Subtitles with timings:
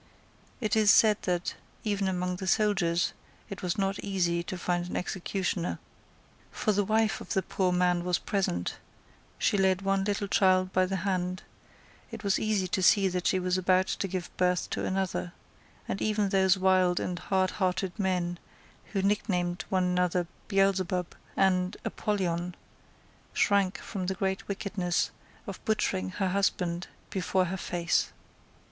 [0.59, 1.53] It is said that,
[1.83, 3.13] even among the soldiers,
[3.51, 5.77] it was not easy to find an executioner.
[6.49, 8.79] For the wife of the poor man was present;
[9.37, 11.43] she led one little child by the hand:
[12.09, 15.33] it was easy to see that she was about to give birth to another;
[15.87, 18.39] and even those wild and hardhearted men,
[18.93, 22.55] who nicknamed one another Beelzebub and Apollyon,
[23.33, 25.11] shrank from the great wickedness
[25.45, 28.11] of butchering her husband before her face.